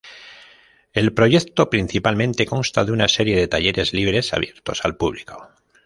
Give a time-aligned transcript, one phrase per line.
[0.93, 5.51] El proyecto principalmente consta de una serie de talleres libres abiertos al público.